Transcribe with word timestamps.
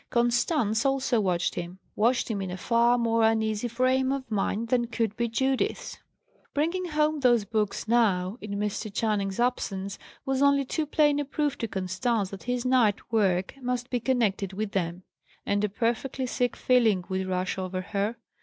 Constance 0.09 0.83
also 0.83 1.21
watched 1.21 1.53
him: 1.53 1.77
watched 1.95 2.27
him 2.27 2.41
in 2.41 2.49
a 2.49 2.57
far 2.57 2.97
more 2.97 3.21
uneasy 3.21 3.67
frame 3.67 4.11
of 4.11 4.31
mind 4.31 4.69
than 4.69 4.87
could 4.87 5.15
be 5.15 5.27
Judith's. 5.27 5.99
Bringing 6.55 6.85
home 6.85 7.19
those 7.19 7.45
books 7.45 7.87
now, 7.87 8.35
in 8.41 8.53
Mr. 8.55 8.91
Channing's 8.91 9.39
absence, 9.39 9.99
was 10.25 10.41
only 10.41 10.65
too 10.65 10.87
plain 10.87 11.19
a 11.19 11.23
proof 11.25 11.55
to 11.59 11.67
Constance 11.67 12.31
that 12.31 12.41
his 12.49 12.65
night 12.65 13.11
work 13.11 13.53
must 13.61 13.91
be 13.91 13.99
connected 13.99 14.53
with 14.53 14.71
them: 14.71 15.03
and 15.45 15.63
a 15.63 15.69
perfectly 15.69 16.25
sick 16.25 16.55
feeling 16.55 17.03
would 17.07 17.27
rush 17.27 17.59
over 17.59 17.81
her. 17.81 18.15